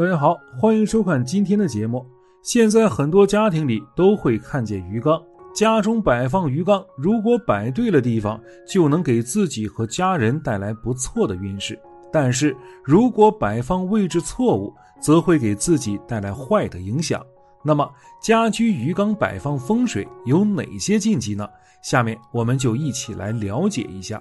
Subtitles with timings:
[0.00, 2.06] 大家好，欢迎收看今天的节目。
[2.42, 5.22] 现在很多家庭里都会看见鱼缸，
[5.54, 11.74] 家中摆放鱼缸，如果摆对了地方，就能给自己和家人带来不错的运势；
[12.10, 17.22] 但是如果摆放位置错误，则会给自己带来坏的影响。
[17.62, 17.86] 那么，
[18.22, 21.46] 家居鱼缸摆放风水有哪些禁忌呢？
[21.82, 24.18] 下面我们就一起来了解一下。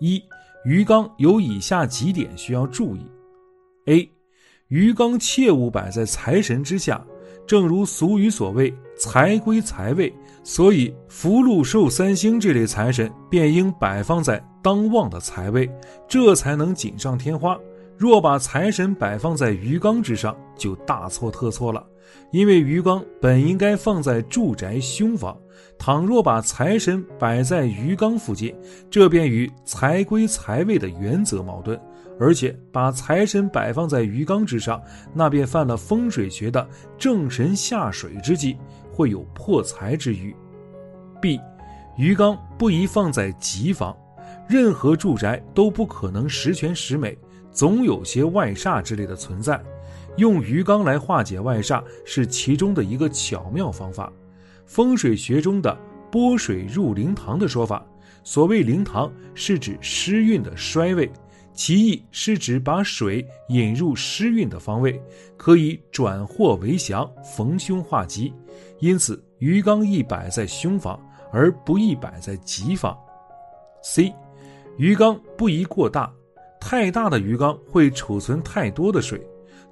[0.00, 0.20] 一、
[0.64, 3.06] 鱼缸有以下几点需要注意
[3.86, 4.10] ：A。
[4.72, 7.04] 鱼缸切勿摆在财神之下，
[7.46, 10.10] 正如俗语所谓“财归财位”，
[10.42, 15.70] 所以福禄寿三星这类财神便应摆放在当旺的财位，
[16.08, 17.54] 这才能锦上添花。
[17.98, 21.86] 若把财神摆放在鱼缸之上，就大错特错了。
[22.30, 25.38] 因为鱼缸本应该放在住宅凶房，
[25.78, 28.54] 倘若把财神摆在鱼缸附近，
[28.90, 31.78] 这便与财归财位的原则矛盾。
[32.20, 34.80] 而且把财神摆放在鱼缸之上，
[35.14, 36.68] 那便犯了风水学的
[36.98, 38.56] 正神下水之忌，
[38.90, 40.34] 会有破财之虞。
[41.20, 41.40] B，
[41.96, 43.96] 鱼缸不宜放在吉房，
[44.48, 47.16] 任何住宅都不可能十全十美，
[47.50, 49.60] 总有些外煞之类的存在。
[50.18, 54.12] 用鱼缸来化解外煞是其中的一个巧妙方法。
[54.66, 55.76] 风水学中的
[56.12, 57.84] “拨水入灵堂”的说法，
[58.22, 61.10] 所谓灵堂是指湿运的衰位，
[61.54, 65.00] 其意是指把水引入湿运的方位，
[65.36, 68.32] 可以转祸为祥、逢凶化吉。
[68.80, 70.98] 因此，鱼缸宜摆在凶房，
[71.30, 72.96] 而不宜摆在吉房。
[73.82, 74.12] C，
[74.78, 76.12] 鱼缸不宜过大，
[76.60, 79.20] 太大的鱼缸会储存太多的水。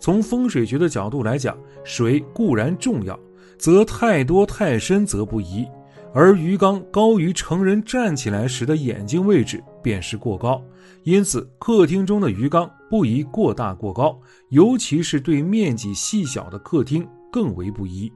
[0.00, 3.18] 从风水学的角度来讲，水固然重要，
[3.58, 5.66] 则太多太深则不宜。
[6.14, 10.62] 而鱼缸高于成人站起来时的眼睛位置，便是过高。
[11.02, 18.12] 因此，客厅中的鱼缸不宜过大过高，尤其是对面积细小的客厅更为不宜。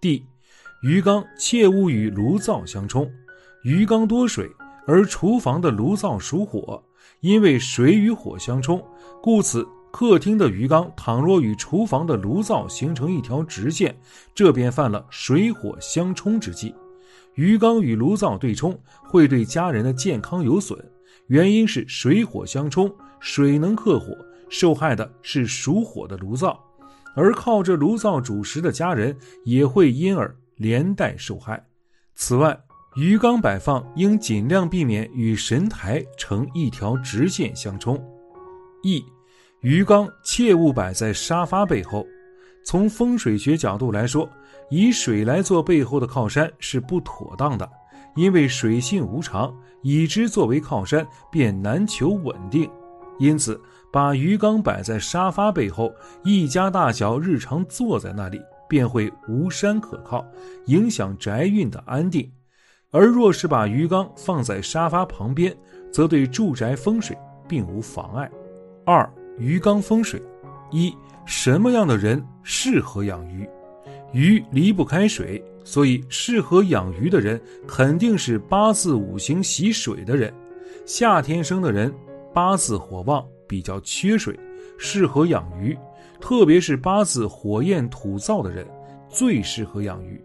[0.00, 0.24] D，
[0.82, 3.06] 鱼缸切勿与炉灶相冲。
[3.62, 4.50] 鱼缸多水，
[4.86, 6.82] 而厨房的炉灶属火，
[7.20, 8.82] 因为水与火相冲，
[9.22, 9.68] 故此。
[9.90, 13.94] 客厅的鱼缸倘若与厨房的炉灶形成一条直线，
[14.34, 16.74] 这便犯了水火相冲之忌。
[17.34, 20.78] 鱼缸与炉灶对冲会对家人的健康有损，
[21.32, 24.14] 原因是水火相冲，水能克火，
[24.50, 26.62] 受害的是属火的炉灶，
[27.16, 29.16] 而靠着炉灶煮食的家人
[29.46, 31.66] 也会因而连带受害。
[32.14, 32.54] 此外，
[32.96, 37.98] 鱼缸摆放应尽量避免与神台成一条直线相冲。
[38.82, 39.02] 一。
[39.62, 42.06] 鱼缸切勿摆在沙发背后。
[42.62, 44.28] 从风水学角度来说，
[44.68, 47.66] 以水来做背后的靠山是不妥当的，
[48.14, 52.70] 因为水性无常，以之作为靠山便难求稳定。
[53.18, 53.60] 因此，
[53.92, 55.92] 把鱼缸摆在沙发背后，
[56.24, 60.24] 一家大小日常坐在那里，便会无山可靠，
[60.66, 62.30] 影响宅运的安定。
[62.90, 65.56] 而若是把鱼缸放在沙发旁边，
[65.92, 67.16] 则对住宅风水
[67.48, 68.30] 并无妨碍。
[68.84, 69.08] 二。
[69.38, 70.22] 鱼缸风水，
[70.70, 73.48] 一什么样的人适合养鱼？
[74.12, 80.32] 鱼离不开水，所以适合养鱼的人肯定是八字五行喜水的人。
[80.84, 81.92] 夏天生的人
[82.34, 84.38] 八字火旺，比较缺水，
[84.78, 85.76] 适合养鱼。
[86.20, 88.66] 特别是八字火焰土燥的人，
[89.08, 90.22] 最适合养鱼。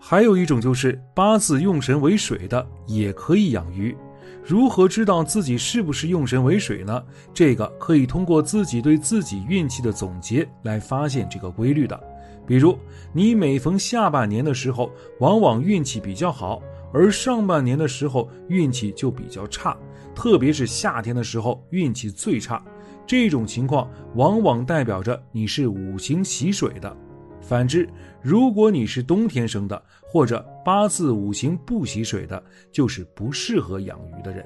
[0.00, 3.96] 还有一种就是八字用神为水的，也可以养鱼。
[4.42, 7.02] 如何知道自己是不是用神为水呢？
[7.32, 11.98] 这个可以通过自己对自己运气的总结来发现这个规律的。
[12.46, 12.78] 比如，
[13.12, 14.90] 你每逢下半年的时候，
[15.20, 16.62] 往往运气比较好，
[16.92, 19.76] 而上半年的时候运气就比较差，
[20.14, 22.62] 特别是夏天的时候运气最差。
[23.06, 26.96] 这种情况往往代表着你是五行喜水的。
[27.40, 27.86] 反之，
[28.22, 34.42] 如果你是冬天生的，或者八字五行不喜水的，就是不适合养鱼的人。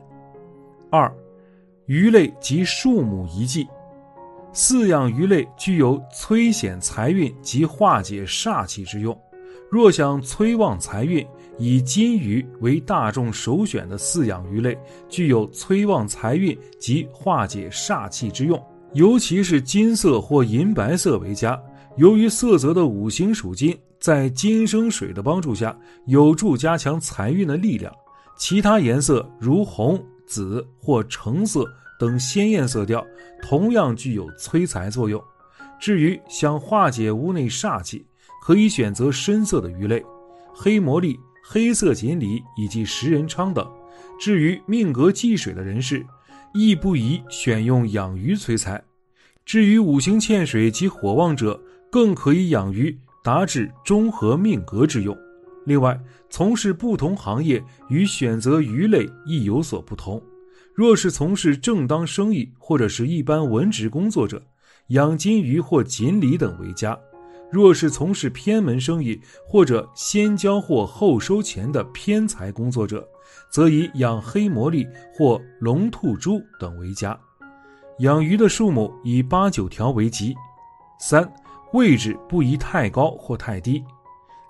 [0.90, 1.12] 二，
[1.86, 3.68] 鱼类及树木遗迹，
[4.52, 9.16] 饲养鱼类具有催显财运及化解煞气之用。
[9.70, 11.24] 若想催旺财运，
[11.58, 14.76] 以金鱼为大众首选的饲养鱼类，
[15.10, 18.60] 具有催旺财运及化解煞气之用，
[18.94, 21.60] 尤其是金色或银白色为佳。
[21.96, 27.92] 由于色泽的五行属金，在金生水的帮助下，有助加强财运的力量。
[28.38, 31.66] 其他颜色如红、紫或橙色
[31.98, 33.04] 等鲜艳色调，
[33.42, 35.22] 同样具有催财作用。
[35.80, 38.06] 至于想化解屋内煞气，
[38.42, 40.04] 可以选择深色的鱼类，
[40.54, 43.68] 黑魔力、黑色锦鲤以及食人鲳等。
[44.18, 46.04] 至于命格忌水的人士，
[46.54, 48.82] 亦不宜选用养鱼催财。
[49.44, 51.60] 至于五行欠水及火旺者，
[51.90, 55.16] 更可以养鱼，达至中和命格之用。
[55.64, 55.98] 另外，
[56.28, 60.20] 从事不同行业与选择鱼类亦有所不同。
[60.78, 64.40] 若是从事正当生意或者是一般文职工作者，
[64.90, 66.96] 养金鱼或锦鲤等为佳；
[67.50, 73.04] 若是从事偏门生意或者先交货后收钱的偏财工作者，
[73.50, 77.18] 则以养黑魔力或龙兔猪等为佳。
[77.98, 80.32] 养鱼的数目以八九条为吉。
[81.00, 81.28] 三、
[81.72, 83.82] 位置不宜太高或太低。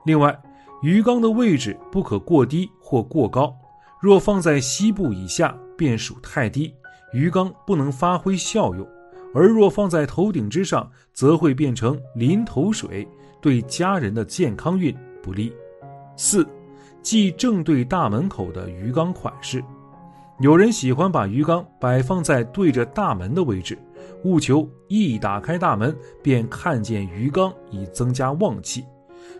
[0.04, 0.38] 另外，
[0.82, 3.50] 鱼缸的位置不可过低或过高。
[3.98, 6.74] 若放在膝部以下，便属太低，
[7.12, 8.84] 鱼缸不能发挥效用；
[9.32, 13.06] 而若放在头顶之上，则会变成淋头水，
[13.40, 15.52] 对家人的健康运不利。
[16.16, 16.44] 四、
[17.00, 19.62] 忌正对大门口的鱼缸款式。
[20.40, 23.78] 有人喜欢把鱼缸摆放在对着大门的位置，
[24.24, 28.84] 务求一打开大门便看见鱼缸，以增加旺气。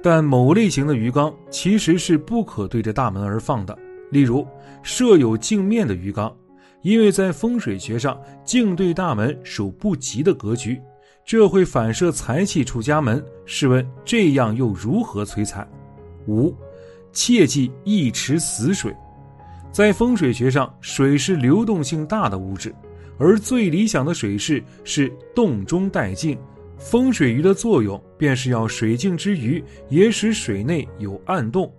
[0.03, 3.77] 但某类型的鱼缸其实是不可对着大门而放的，
[4.11, 4.47] 例如
[4.83, 6.35] 设有镜面的鱼缸，
[6.83, 10.81] 因为在风水学上，镜对大门属不吉的格局，
[11.25, 13.23] 这会反射财气出家门。
[13.45, 15.67] 试问这样又如何催财？
[16.27, 16.55] 五，
[17.13, 18.95] 切忌一池死水。
[19.71, 22.75] 在风水学上，水是流动性大的物质，
[23.19, 26.39] 而最理想的水势是动中带静。
[26.79, 31.71] 风水鱼的作用便是要水静之余，也使水内有暗动，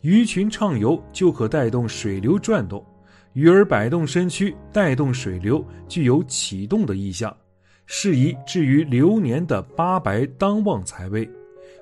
[0.00, 2.84] 鱼群畅游就可带动水流转动。
[3.32, 7.36] 鱼儿摆动身躯，带动水流，具有启动的意象，
[7.86, 11.28] 适宜置于流年的八白当旺财位。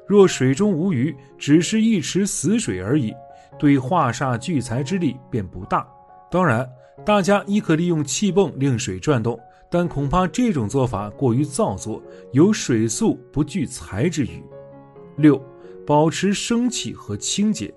[0.06, 3.12] 若水中无鱼，只是一池死水而已。
[3.58, 5.86] 对化煞聚财之力便不大。
[6.30, 6.68] 当然，
[7.04, 9.38] 大家亦可利用气泵令水转动，
[9.70, 12.02] 但恐怕这种做法过于造作，
[12.32, 14.42] 有水速不聚财之余。
[15.16, 15.42] 六，
[15.86, 17.72] 保持生气和清洁，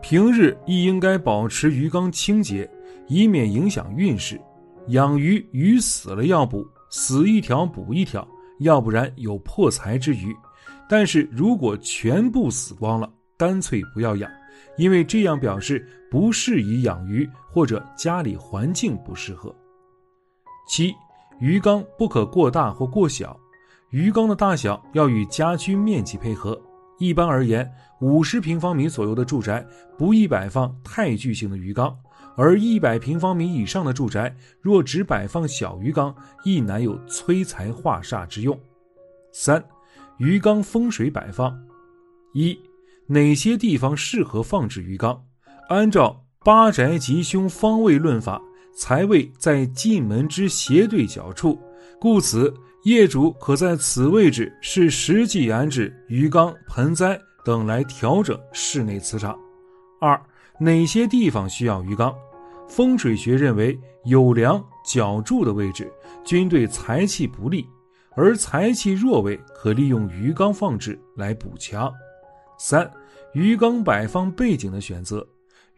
[0.00, 2.68] 平日亦应该保持鱼缸清洁，
[3.08, 4.40] 以免影响运势。
[4.88, 8.26] 养鱼，鱼死了要补，死一条补一条，
[8.60, 10.34] 要不然有破财之余。
[10.88, 14.30] 但是如果全部死光了，干脆不要养。
[14.76, 19.54] 因为这样表示不适宜养鱼，或者家里环境不适合。
[20.68, 20.94] 七，
[21.40, 23.38] 鱼缸不可过大或过小，
[23.90, 26.60] 鱼缸的大小要与家居面积配合。
[27.02, 27.68] 一般而言，
[28.00, 29.66] 五十平方米左右的住宅
[29.98, 31.98] 不宜摆放太巨型的鱼缸，
[32.36, 36.14] 而一百平方米以上的住宅若只摆放小鱼缸，
[36.44, 38.56] 亦难有催财化煞之用。
[39.32, 39.64] 三，
[40.18, 41.60] 鱼缸风水摆放
[42.34, 42.56] 一。
[43.08, 45.24] 哪些地方适合放置鱼缸？
[45.70, 48.40] 按照八宅吉凶方位论法，
[48.76, 51.58] 财位在进门之斜对角处，
[52.00, 59.38] 故此业主可在此位置是实际安置鱼缸、盆栽等来调整室内磁场。
[60.00, 60.20] 二，
[60.58, 62.12] 哪些地方需要鱼缸？
[62.68, 65.92] 风水学认为，有梁角柱的位置
[66.24, 67.64] 均对财气不利，
[68.16, 71.92] 而财气弱位可利用鱼缸放置来补强。
[72.58, 72.90] 三、
[73.32, 75.24] 鱼缸摆放背景的选择，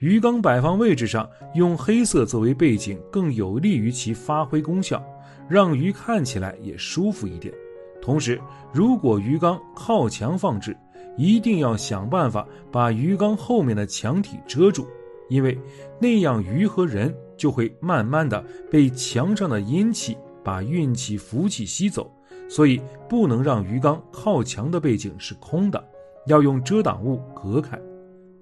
[0.05, 5.03] 鱼缸摆放位置上用黑色作为背景，更有利于其发挥功效，
[5.49, 7.55] 让鱼看起来也舒服一点。
[8.03, 8.39] 同时，
[8.71, 10.77] 如果鱼缸靠墙放置，
[11.17, 14.87] 一定要想办法把鱼缸后面的墙体遮住，
[15.31, 15.59] 因为
[15.99, 22.15] 那样鱼和人就会慢慢的被墙上的阴气把运气福气吸走，
[22.47, 25.83] 所以不能让鱼缸靠墙的背景是空的。
[26.27, 27.81] 要用遮挡物隔开。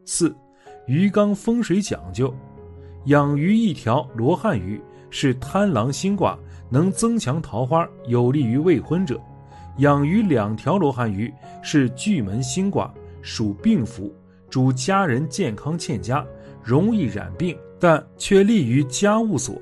[0.05, 0.35] 四，
[0.87, 2.35] 鱼缸风水讲究，
[3.05, 6.37] 养鱼一条罗汉鱼是贪狼星卦，
[6.69, 9.17] 能增强桃花，有利于未婚者；
[9.79, 14.13] 养鱼两条罗汉鱼是巨门星卦，属病符，
[14.51, 16.27] 主家人健康欠佳，
[16.65, 19.55] 容易染病，但却利于家务所；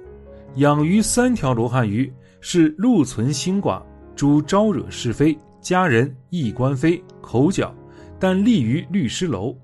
[0.56, 2.10] 养鱼三条罗汉鱼
[2.40, 3.82] 是禄存星卦，
[4.16, 7.74] 主招惹是非，家人易官非，口角。
[8.18, 9.56] 但利于律师楼，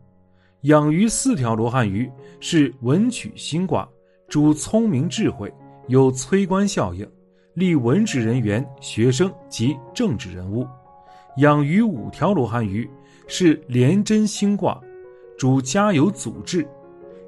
[0.66, 3.88] 养鱼四条罗汉鱼是文曲星卦，
[4.26, 5.52] 主聪明智慧，
[5.86, 7.08] 有催官效应，
[7.54, 10.66] 利文职人员、学生及政治人物。
[11.36, 12.88] 养鱼五条罗汉鱼
[13.28, 14.80] 是廉贞星卦，
[15.38, 16.66] 主家有祖制。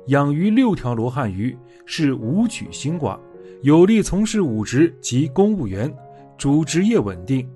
[0.09, 3.17] 养鱼六条罗汉鱼是武曲星卦，
[3.63, 5.95] 有利从事武职及公务员，
[6.37, 7.49] 主职业稳定。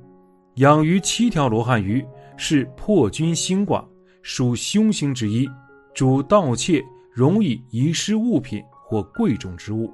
[0.56, 2.04] 养鱼七条罗汉鱼。
[2.38, 3.86] 是破军星卦，
[4.22, 5.48] 属凶星之一，
[5.94, 9.92] 主盗窃，容易遗失物品或贵重之物。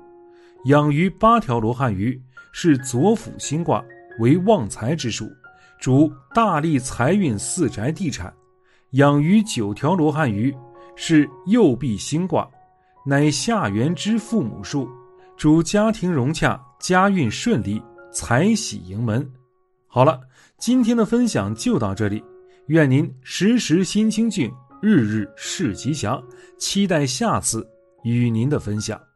[0.64, 2.20] 养鱼八条罗汉鱼
[2.52, 3.84] 是左辅星卦，
[4.18, 5.30] 为旺财之术，
[5.80, 8.32] 主大利财运四宅地产。
[8.92, 10.54] 养鱼九条罗汉鱼
[10.96, 12.48] 是右弼星卦，
[13.04, 14.88] 乃下元之父母数，
[15.36, 19.28] 主家庭融洽，家运顺利，财喜盈门。
[19.86, 20.20] 好了，
[20.58, 22.22] 今天的分享就到这里，
[22.66, 26.23] 愿您时时心清静，日日是吉祥，
[26.56, 27.68] 期待下次
[28.04, 29.07] 与您的分享。